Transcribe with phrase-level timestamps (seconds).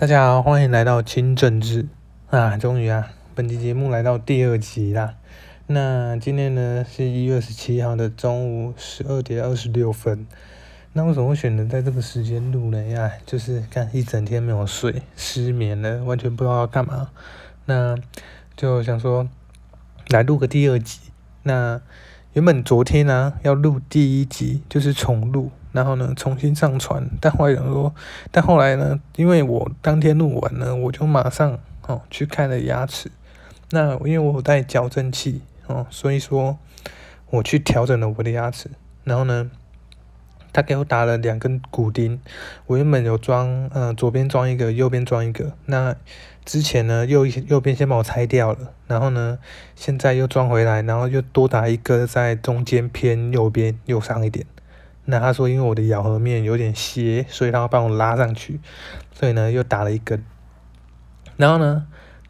[0.00, 1.86] 大家好，欢迎来到清政治
[2.30, 2.56] 啊！
[2.56, 5.16] 终于啊，本期节目来到第二集啦。
[5.66, 10.26] 那今天呢是一月十七号的中午十二点二十六分。
[10.94, 12.82] 那为什么会选择在这个时间录呢？
[12.84, 17.10] 呀，就是看一整天没有睡，失眠了，完全不知道要干嘛。
[17.66, 17.94] 那
[18.56, 19.28] 就想说
[20.08, 20.98] 来录个第二集。
[21.42, 21.78] 那
[22.32, 25.50] 原本昨天呢要录第一集，就是重录。
[25.72, 27.08] 然后呢，重新上传。
[27.20, 27.94] 但后来想说，
[28.30, 33.10] 但后来呢，因为我当天录完呢，我就马上哦去看了牙齿。
[33.70, 36.58] 那因为我带矫正器哦，所以说
[37.30, 38.70] 我去调整了我的牙齿。
[39.04, 39.50] 然后呢，
[40.52, 42.20] 他给我打了两根骨钉。
[42.66, 45.52] 我原本有装，嗯，左边装一个，右边装一个。
[45.66, 45.94] 那
[46.44, 48.72] 之前呢，右右边先把我拆掉了。
[48.88, 49.38] 然后呢，
[49.76, 54.44] 现在又装回来，然后又多打一个在中间偏右边右上一点。
[55.10, 58.60] 那他说，因为我的咬合面有点斜，所以他要帮我拉上去，
[59.12, 60.24] 所以呢又打了一根，
[61.36, 61.86] 然后呢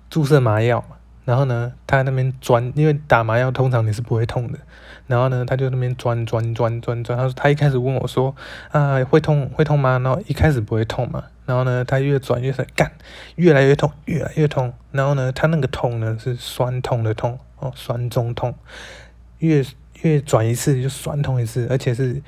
[0.08, 0.82] 注射麻药，
[1.24, 4.58] 然后呢他那边钻，因为打麻药通常你是不会痛的，
[5.06, 8.34] 然后呢他就那边钻钻钻钻钻，他说他一开始问我说
[8.70, 9.98] 啊会痛会痛吗？
[9.98, 12.90] 然后一开始不会痛嘛，然后呢他越转越是干，
[13.36, 18.54] 越来越痛越来越痛，然后呢他那个痛呢是酸痛的痛哦酸中痛，
[19.38, 19.64] 越
[20.02, 22.22] 越转一次就酸痛一次，而且是。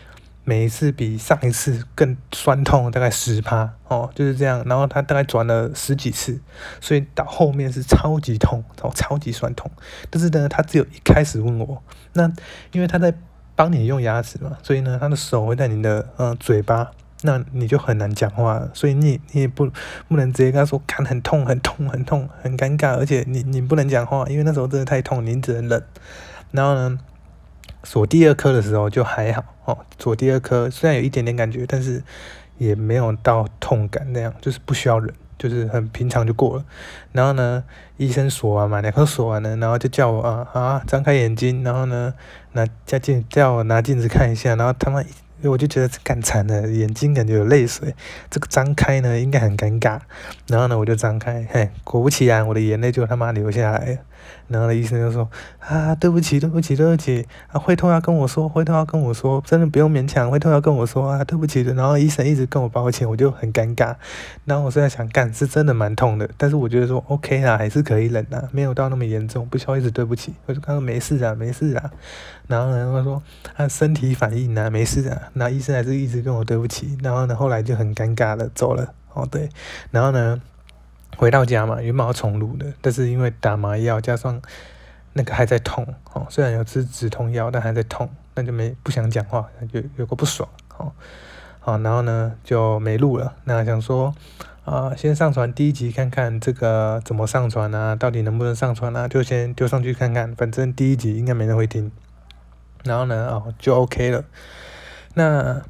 [0.45, 4.65] 每一次比上一次更酸痛，大概十趴哦，就是这样。
[4.67, 6.41] 然后他大概转了十几次，
[6.81, 9.71] 所以到后面是超级痛，哦，超级酸痛。
[10.11, 11.83] 但是呢，他只有一开始问我，
[12.15, 12.33] 那
[12.73, 13.15] 因为他在
[13.55, 16.91] 帮你用牙齿嘛，所以呢，他的手会在你的嗯嘴巴，
[17.23, 19.71] 那你就很难讲话，所以你你也不
[20.09, 25.85] 不能直接跟他说，看很痛很痛很痛很尴尬，而且你你不能讲话，因为那时候真的太痛，你只能忍。
[26.51, 26.99] 然后呢？
[27.85, 32.03] 锁第二颗的时候就还好哦，锁第二颗虽然有一点点感觉，但是
[32.59, 36.65] 也没有到痛感那样，就是不需要忍，就是很平常就过了。
[37.13, 37.65] 然后呢，
[37.97, 42.15] 医生锁完嘛，两颗锁完了，然后就叫我啊啊张开眼睛，然后呢
[42.53, 45.05] 拿加镜叫我拿镜子看一下，然后他们
[45.43, 47.95] 我就觉得干惨了，眼睛感觉有泪水，
[48.31, 49.99] 这个张开呢应该很尴尬，
[50.47, 53.99] 然后呢我就张开，嘿，果不其然，我的眼泪就他妈流下来了。
[54.49, 55.29] 然后医生就说
[55.61, 61.73] 啊，对不起，对不起，对不起啊，会痛要跟我说，会痛要跟我说，真的不用勉强，会痛要跟我说啊，对不起的。
[61.75, 63.95] 然后医生一直跟我抱歉，我就很尴尬。
[64.45, 70.35] 然后我现在想干，是真的蛮痛的，但是我觉得说 OK 啦，还是可以忍啊，没有到那么严重，不需要一直对不起。
[70.47, 71.91] 我就刚刚没事啊，没事啊。
[72.49, 73.23] 然后呢，他说
[73.55, 75.23] 他身体反应啊，没事啊。
[75.35, 76.99] 那医生还是一直跟我对不起。
[77.03, 78.93] 然后呢，后来就很尴尬的，走了。
[79.15, 79.49] 哦，对，
[79.91, 80.41] 然后呢？
[81.17, 84.41] 回到家嘛，原本要重录的，但是因为打麻药加上
[85.13, 90.93] 那个还在痛哦，虽然有吃止痛药，但还在痛，那就没不想讲话，有有个不爽哦，
[91.61, 93.35] 好，然后呢就没录了。
[93.45, 94.15] 那想说
[94.65, 101.93] 啊，先上传第一集看看这个怎么上传啊，到底能不能上传啊，就先丢上去看看，反正第一集应该没人会听。
[102.85, 104.25] 然后呢，哦就 OK 了。
[105.15, 105.63] 那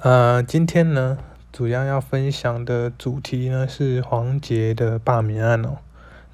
[0.00, 1.16] 呃今天呢？
[1.56, 5.78] 主要要分享的主题呢是黄杰的罢免案哦。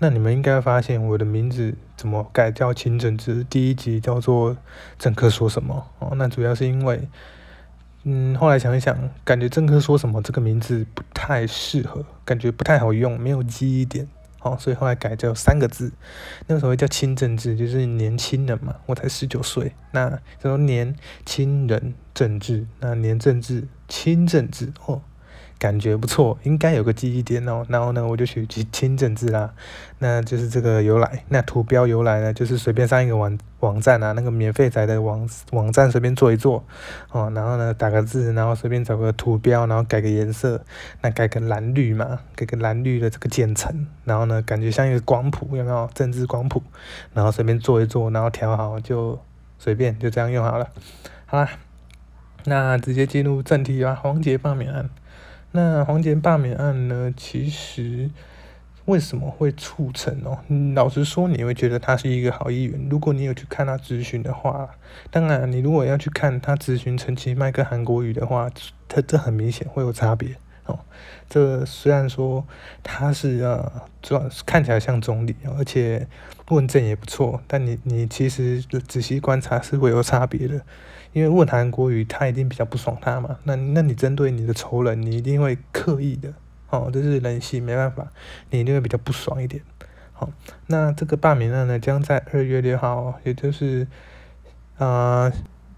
[0.00, 4.56] 那你们应该发现我的名字怎么改叫清政治，第一集叫做
[4.98, 6.14] 政客说什么哦。
[6.16, 7.08] 那主要是因为，
[8.02, 14.08] 嗯，后来想一想，感觉政客说什么这个名字不太适合，感觉不太好用，没有记忆点
[14.40, 15.92] 哦，所以后来改叫三个字。
[16.48, 25.00] 那个时候叫清政治，就是年轻人嘛，我才十九岁，那叫做年轻人政治，那年政治清政治哦。
[25.62, 27.64] 感觉不错，应该有个记忆点哦。
[27.68, 29.54] 然后呢，我就去去清政治啦，
[30.00, 31.22] 那就是这个由来。
[31.28, 36.64] 那图标由来呢，就是随便上一个网网站啊，那个免费载的网网站随便做一做
[37.12, 37.30] 哦。
[37.32, 40.64] 然后呢，打个字，然后随便找个图标，然后改个颜色，
[41.00, 43.86] 那改个蓝绿嘛，改个蓝绿的这个渐层。
[44.02, 46.60] 然后呢，感觉像一个光谱，有没有政治光谱？
[47.14, 49.16] 然后随便做一做，然后调好就
[49.60, 50.66] 随便就这样用好了。
[51.26, 51.48] 好啦，
[52.46, 54.90] 那直接进入正题吧，黄杰罢免案。
[55.52, 57.12] 那黄杰罢免案呢？
[57.16, 58.10] 其实
[58.86, 60.38] 为什么会促成哦？
[60.74, 62.88] 老实说，你会觉得他是一个好议员。
[62.90, 64.70] 如果你有去看他咨询的话，
[65.10, 68.50] 当然，你如果要去看他咨询陈其迈跟韩国瑜的话，
[68.88, 70.80] 他这很明显会有差别哦。
[71.28, 72.46] 这虽然说
[72.82, 73.70] 他是呃，
[74.00, 76.08] 主要看起来像总理，而且
[76.48, 80.62] 问政也不错，但你你其实仔细观察是会有差别的。
[81.12, 83.38] 因为问韩国瑜，他一定比较不爽他嘛。
[83.44, 86.32] 那那你针对你的仇人，你一定会刻意的，
[86.70, 88.10] 哦，这是人性，没办法，
[88.50, 89.62] 你一定会比较不爽一点。
[90.12, 90.30] 好，
[90.66, 93.86] 那这个罢免案呢，将在二月六号，也就是
[94.78, 95.30] 啊，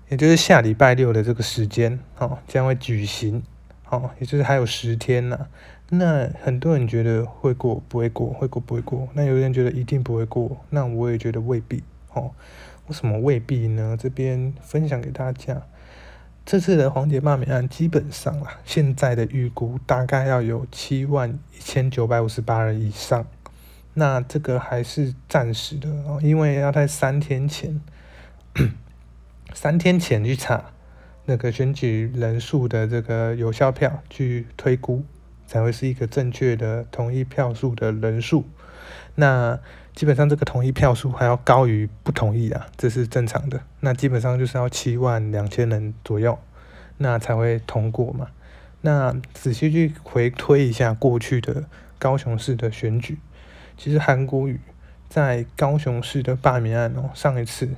[0.09, 3.43] 也就是下礼拜六的这个时间，哦，将会举行，
[3.89, 5.47] 哦，也就是还有十天呢。
[5.91, 9.07] 那很多人觉得会过不会过，会过不会过。
[9.13, 11.83] 那有人觉得一定不会过，那我也觉得未必
[12.13, 12.31] 哦。
[12.87, 13.97] 为什么未必呢？
[13.99, 15.63] 这边分享给大家，
[16.45, 23.27] 这次的黄杰罢免案基本上啊，现在的预估大概要有七万一千九百五十八人以上。
[23.95, 27.81] 那这个还是暂时的哦，因为要在三天前，
[29.55, 30.73] 三天前去查
[31.27, 35.05] 那个选举人数的这个有效票去推估。
[35.47, 38.47] 才会是一个正确的同意票数的人数。
[39.15, 39.61] 那
[39.95, 43.61] 基本上这个同意票数还要高于不同意啊，这是正常的。
[43.81, 46.39] 那基本上就是要七万两千人左右，
[46.99, 48.27] 那才会通过嘛。
[48.81, 51.65] 那仔细去回推一下过去的
[51.99, 53.19] 高雄市的选举，
[53.77, 54.61] 其实韩国瑜
[55.09, 57.71] 在高雄市的罢免案哦，上一次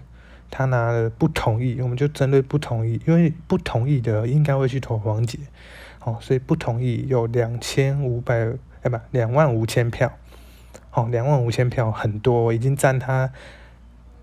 [0.51, 5.39] 他拿了不同意，我们就针对不同意，因为不同意的应该会去投黄姐。
[6.03, 8.49] 哦，所以不同意有两千五百，
[8.83, 10.13] 哎不，两万五千票，
[10.97, 13.31] 哦，两万五千票很多，已经占他，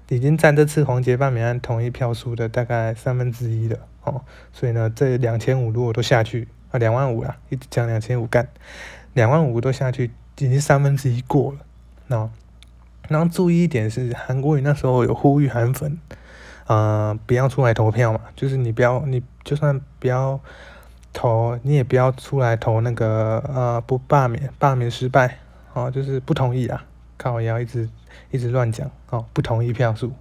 [0.09, 4.21] 已经占这次黄杰罢免案同意票数的大概三分之一了，哦，
[4.51, 8.47] 所以呢，这两千五如果都下去，啊，两万五啦，一直讲两千五干，
[9.13, 10.09] 两万五都下去，
[10.39, 11.59] 已经三分之一过了，
[12.07, 12.27] 那，
[13.07, 15.99] 然后注意一点是，韩国瑜那时候有呼吁韩粉，
[16.65, 20.39] 呃，不要出来投票嘛，就是你不要，你就算不要。
[21.15, 25.37] 投你也不要出来投那个呃不罢免罢免失败
[25.73, 26.85] 哦就是不同意啊，
[27.17, 27.89] 看我要一直
[28.31, 30.11] 一直乱讲哦不同意票数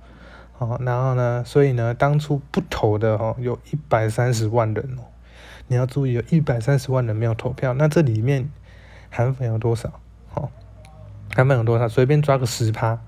[0.58, 5.04] 哦然后呢所以呢当初不投的哦有一百三十万人哦
[5.68, 8.50] 你要注意有一百三十万人没有投票那这里面
[9.10, 10.00] 韩粉有多少
[10.34, 10.50] 哦
[11.34, 12.98] 韩粉有多少随便抓个十趴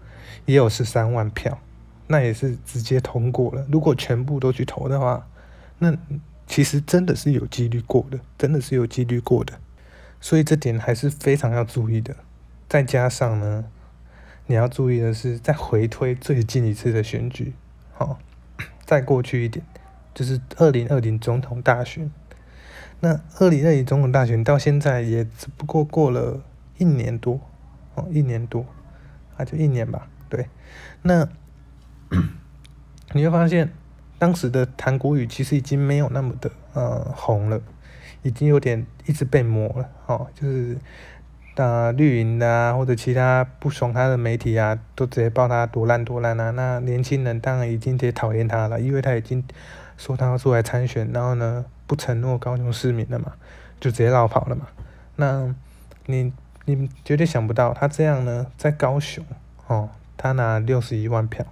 [0.44, 1.58] 也有十三万票
[2.06, 5.26] 那也是直接通过了如果全部都去投的话
[5.78, 5.96] 那。
[6.46, 9.54] 其实真的是有几率过的，真的是有几率过的，
[10.20, 12.14] 所以这点还是非常要注意的。
[12.74, 13.66] 再加上呢，
[14.46, 17.52] 你要注意的是，再回推最近一次的选举，
[17.92, 18.18] 好，
[18.84, 19.64] 再过去一点，
[20.12, 22.10] 就是二零二零总统大选。
[22.98, 26.42] 那二零二零总统大选到现在也只不过过了
[26.76, 27.38] 一年多，
[27.94, 28.66] 哦，一年多，
[29.36, 30.48] 啊，就一年吧，对。
[31.02, 31.28] 那
[33.14, 33.70] 你会发现。
[34.16, 37.60] 当时的韩国语其实已经没有那么的呃红了，
[38.22, 40.78] 已经有点一直被抹了哦，就是
[41.56, 46.50] 呃绿营的啊或者其他不爽他的媒体啊，都直接报他多烂多烂啊。
[46.50, 49.42] 那年轻人当然已经直接讨厌他了，因为他已经
[49.96, 53.32] 说他要出来参选，然后呢不承诺高雄市民了嘛，
[53.80, 54.66] 就直接绕跑了嘛。
[55.16, 55.54] 那
[56.06, 56.32] 你
[56.64, 59.24] 你绝对想不到他这样呢，在高雄
[59.66, 61.44] 哦，他拿六十一万票。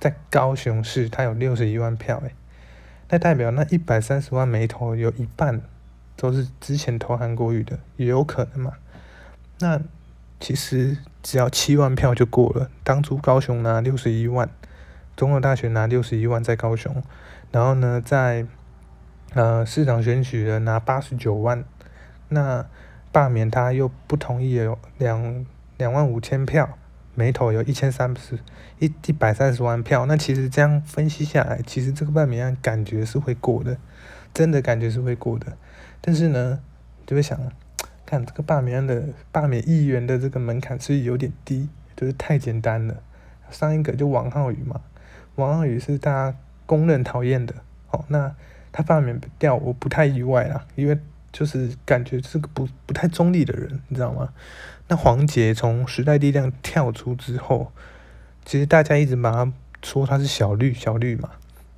[0.00, 2.32] 在高雄市，他有六十一万票，诶，
[3.08, 5.62] 那代表那一百三十万没投，有一半
[6.14, 8.74] 都是之前投韩国语的，也有可能嘛？
[9.60, 9.80] 那
[10.40, 12.70] 其实只要七万票就过了。
[12.82, 14.48] 当初高雄拿六十一万，
[15.16, 17.02] 中国大学拿六十一万在高雄，
[17.50, 18.46] 然后呢，在
[19.34, 21.64] 呃市长选举的拿八十九万，
[22.28, 22.66] 那
[23.12, 25.46] 罢免他又不同意有两
[25.76, 26.78] 两万五千票。
[27.16, 28.40] 没投有一千三十
[28.80, 33.76] 一一百三十万票，那其实这样分析下来，其实这个罢免案感觉是会过的，
[34.32, 35.56] 真的感觉是会过的。
[36.00, 36.58] 但是呢，
[37.06, 37.38] 就会想，
[38.24, 39.02] 这个罢免案的
[39.32, 42.96] 罢免议员的这个门槛是有点低，就是太简单了。
[43.50, 44.80] 上一个就王浩宇嘛，
[45.36, 47.54] 王浩宇是大家公认讨厌的，
[47.90, 48.34] 哦，那
[48.72, 50.98] 他罢免不掉我不太意外啦，因为
[51.32, 54.30] 就是感觉是个不不太中立的人，你知道吗？
[54.88, 57.70] 那黄杰从时代力量跳出之后，
[58.44, 59.52] 其实大家一直把他
[59.82, 61.30] 说他是小绿小绿嘛，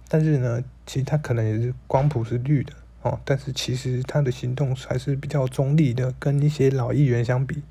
[0.09, 2.73] 但是呢，其实他可能也是光谱是绿的
[3.07, 7.63] 哦，但是其实他的行动还是比较中立的，跟一些老议员相比，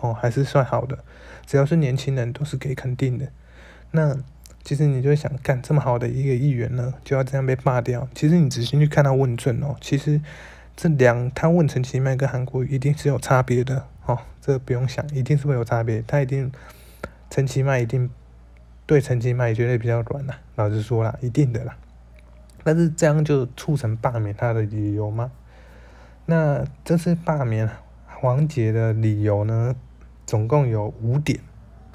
[0.00, 0.98] 哦还是算好的，
[1.44, 3.28] 只要是年轻人都是可以肯定的。
[3.90, 4.16] 那
[4.64, 8.08] 其实你就想，干这么好的一个议员呢，就要这样被罢掉？
[8.14, 10.20] 其实你仔细去看他问政哦，其实
[10.76, 13.86] 这两他问陈其迈跟韩国一定是有差别的。
[14.06, 16.02] 哦，这不用想，一定是会有差别。
[16.06, 16.50] 他一定
[17.28, 18.08] 陈其迈一定
[18.86, 21.76] 对陈其迈绝对比较软呐，老实说啦，一定的啦。
[22.68, 25.30] 但是这样就促成罢免他的理由吗？
[26.26, 27.66] 那这次罢免
[28.04, 29.74] 黄杰的理由呢，
[30.26, 31.40] 总共有五点。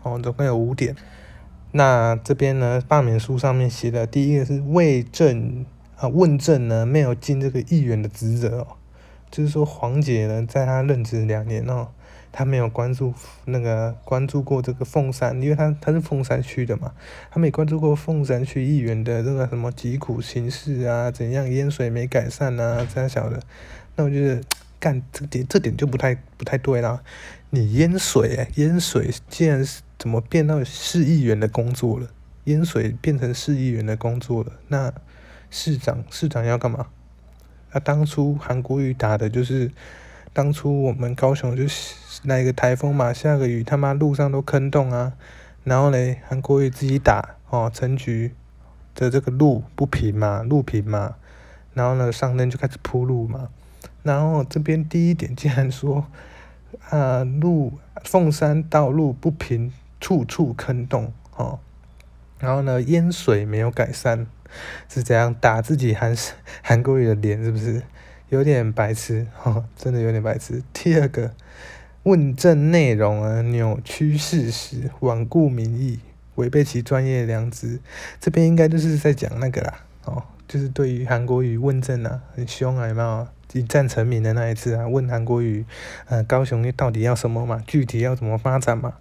[0.02, 0.96] 哦，总共有五点。
[1.74, 5.64] 那这边呢，罢免书上面写的第一个是为政
[5.96, 8.68] 啊问政呢，没有尽这个议员的职责哦，
[9.30, 11.90] 就是说黄杰呢，在他任职两年哦。
[12.34, 13.14] 他没有关注
[13.46, 16.92] 那个关注过这个凤山，因为他他是凤山区的嘛，
[17.32, 23.40] 他没关注过凤山区议员的这个什么疾苦形势啊，怎样淹水没改善啊，这样小的，
[23.96, 24.42] 那我觉得，
[24.80, 27.02] 干这点这点就不太不太对啦。
[27.52, 32.10] 你淹水，淹水竟然是怎么变到市议员的工作了？
[32.46, 34.92] 淹水变成市议员的工作了，那
[35.52, 36.88] 市长市长要干嘛？
[37.72, 39.72] 那当初韩国瑜打的就是，
[40.34, 45.14] 当初我们高雄就是来个台风嘛，下个雨他妈路上都坑洞啊，
[45.64, 48.34] 然后嘞韩国瑜自己打哦，陈局
[48.96, 51.16] 的这个路不平嘛，路平嘛，
[51.74, 53.50] 然后呢上任就开始铺路嘛，
[54.02, 56.08] 然后这边第一点竟然说
[56.90, 57.74] 啊路
[58.04, 59.72] 凤山道路不平，
[60.02, 61.60] 处处坑洞哦。
[62.40, 64.28] 然后呢，淹水没有改善，
[64.90, 66.14] 是怎样打自己韩
[66.62, 67.42] 韩国瑜的脸？
[67.42, 67.82] 是不是
[68.30, 69.28] 有点白痴？
[69.42, 70.64] 哈， 真的有点白痴。
[70.74, 71.32] 第二个，
[72.04, 76.00] 问政内容啊扭曲事实，罔顾民意，
[76.36, 77.80] 违背其专业良知。
[78.20, 83.28] 这边应该就是在讲那个啦，哦，就是对于韩国瑜问政啊，很凶啊，有没有？
[83.54, 85.64] 一战成名的那一次啊，问韩国瑜，
[86.08, 87.62] 呃，高雄到底要什么嘛？
[87.68, 88.96] 具体要怎么发展嘛？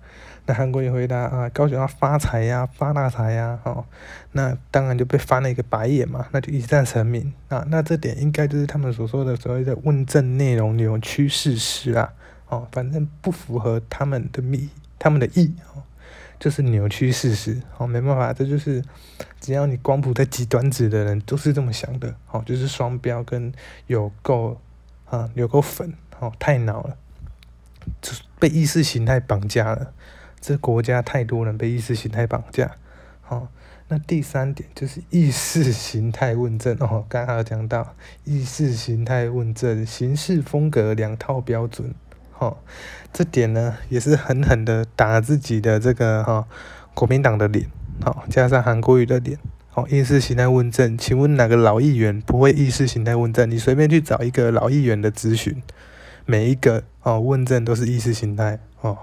[0.45, 3.85] 那韩国瑜回答啊，高雄要发财呀，发大财呀，哦，
[4.33, 12.13] 那当然就被翻了一个白眼嘛，那就一战成名啊，那这点应该就是他们所说的所谓的问政内容扭曲事实啊，
[12.49, 14.69] 哦，反正不符合他们的意，
[14.99, 15.83] 他们的意，哦，
[16.41, 18.83] 就是扭曲事实，哦，没办法，这就是
[19.41, 23.53] 只要你光谱在极端值的人都是这么想的，哦，就是双标跟
[23.87, 24.61] 有够
[25.09, 26.97] 啊，有够粉，哦，太恼了，
[28.01, 29.93] 就是被意识形态绑架了。
[30.43, 32.73] 这国家太多人被意识形态绑架，
[33.21, 33.47] 好，
[33.87, 37.95] 那第三点就是意识形态问政哦，刚刚有讲到
[38.25, 41.95] 意识形态问政，行事风格两套标准，
[42.33, 42.61] 好，
[43.13, 46.45] 这点呢也是狠狠的打自己的这个哈
[46.93, 47.71] 国民党的脸，
[48.01, 53.49] 好，加上韩国瑜的脸，好，意识形态问政，请问哪个老议员不会意识形态问政？
[53.49, 55.63] 你随便去找一个老议员的咨询，
[56.27, 58.99] 每一个哦问政都是意识形态哦。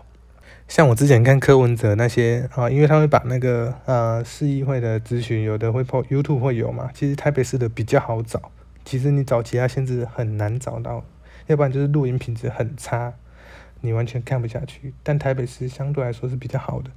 [0.70, 6.92] 像我之前看柯文哲那些啊，因为他会把那个呃市议会的咨询，有的会 po YouTube 会有嘛。
[6.94, 8.40] 其实台北市的比较好找，
[8.86, 11.04] 其实你找其他县市很难找到，
[11.48, 13.12] 要不然就是录音品质很差，
[13.82, 14.94] 你完全看不下去。
[15.02, 16.92] 但台北市相对来说是比较好的。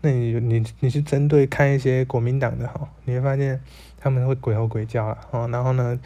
[0.00, 3.60] 那你你你是针对看一些国民党的哈，你会发现
[3.98, 5.98] 他们会鬼吼鬼叫啊，然后呢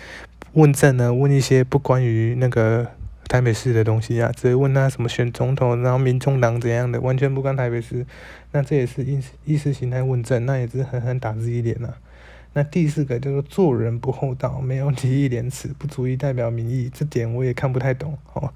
[0.55, 2.91] 问政呢问一些不关于那个。
[3.33, 8.05] 台北市的东西啊，直接问他什么选总统，然后民众党怎样的，完全不关台北市。
[8.51, 11.97] 那这也是意意识形态问政，那也是狠狠打自己脸了。
[12.53, 18.53] 那第四个叫做做人不厚道，没有礼义廉耻，不足以代表民意，这点我也看不太懂哦。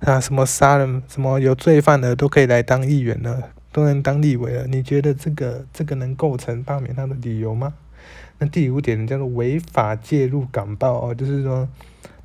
[0.00, 7.74] 啊，什么杀人，什么有罪犯的都可以来当议员了，都能当立委了，你觉得这个这个能构成罢免他的理由吗？
[8.38, 11.68] 那第五点叫做违法介入港报哦，就是说。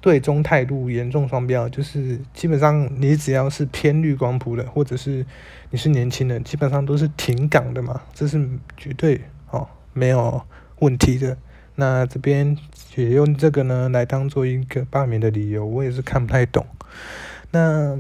[0.02, 5.24] 对中态度严重双标，就是基本上你只要是偏绿光谱的，或者是
[5.70, 10.42] 你是年轻人，基本上都是挺港的嘛，这是绝对哦没有
[10.80, 11.38] 问题的。
[11.76, 12.58] 那这边
[12.96, 16.66] 也用这个呢来当做一个罢免的理由，我也是看不太懂。
[17.52, 17.98] 那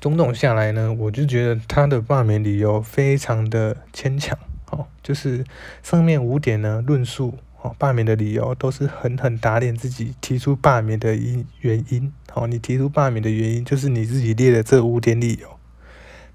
[0.00, 4.36] 总统下来呢，我就觉得他的罢免理由非常的牵强，
[4.70, 5.44] 哦，就是
[5.82, 7.38] 上面五点呢论述。
[7.68, 12.10] 哦，罢免的理由都是狠狠打脸自己提出罢免的因原因。
[12.32, 15.58] 哦，你提出罢免的原因就是你自己列的这五点理由。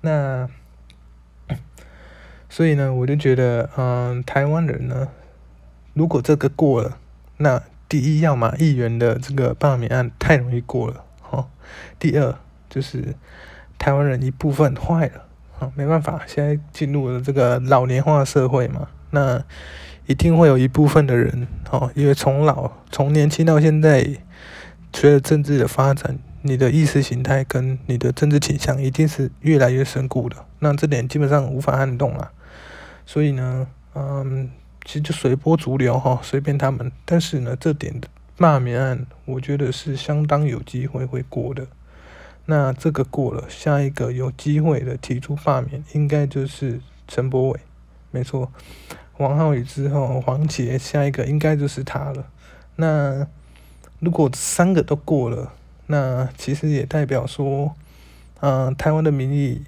[0.01, 0.47] 那，
[2.49, 5.07] 所以呢，我就觉得，嗯，台湾人呢，
[5.93, 6.97] 如果这个过了，
[7.37, 11.47] 那第一要么议员的这个罢免案太容易过了，哦，
[11.97, 12.37] 第二
[12.69, 13.15] 就是
[13.79, 15.25] 台湾人一部分坏了，
[15.59, 19.43] 哦，没办法，现在进入了这个老年化社会嘛，那。
[20.05, 24.01] 一定会有一部分的人，哦，因为从老从年轻到现在，
[24.93, 30.35] 随着政治的发展，你的意识形态跟你的政治倾向一定是越来越深固的。
[30.59, 32.31] 那这点基本上无法撼动了。
[33.05, 34.49] 所以呢，嗯，
[34.85, 36.91] 其实就随波逐流哈，随便他们。
[37.05, 37.93] 但是呢，这点
[38.37, 41.67] 罢免案，我觉得是相当有机会会过的。
[42.45, 47.59] 那这个过了，下一个有机会的提出罢免，应该就是陈柏伟，
[48.11, 48.51] 没错。
[49.17, 52.25] 王浩宇之后，黄杰下一个应该就是他了。
[52.75, 53.27] 那
[53.99, 55.53] 如果三个都过了，
[55.87, 57.73] 那其实也代表说，
[58.41, 59.63] 嗯，台湾的民意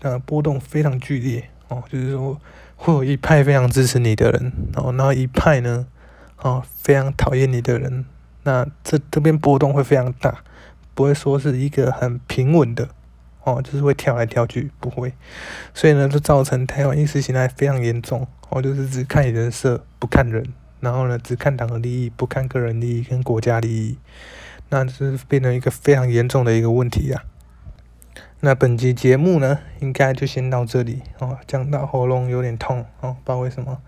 [0.00, 2.40] 呃波动非常剧烈哦，就是说
[2.76, 5.86] 会有一派非常支持你的人，哦，然后一派呢，
[6.38, 8.04] 哦非常讨厌你的人，
[8.42, 10.42] 那这这边波动会非常大，
[10.94, 12.88] 不会说是一个很平稳的。
[13.44, 15.12] 哦，就是会跳来跳去，不会，
[15.74, 18.24] 所以呢，就造成台湾意识形态非常严重。
[18.54, 20.44] 哦，就是只看人设，不看人，
[20.80, 23.96] 然后呢，只看党的利益，不看个人利益跟国家利益。
[24.68, 27.24] 那是变成一个非常严重的一个问题啊。
[28.40, 33.80] 那本集节目呢，应该就先到这里哦，讲到喉咙有点痛哦，不知道为什么。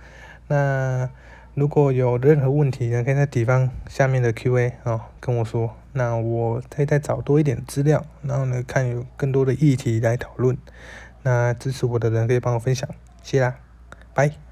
[0.49, 1.11] 那
[1.53, 10.57] 如果有任何问题呢，可以在底方下面的 Q&A 哦跟我说，那我可以再找多一点资料，然后呢看有更多的议题来讨论。
[11.23, 12.89] 那支持我的人可以帮我分享，
[13.23, 13.57] 谢啦，
[14.13, 14.44] 拜。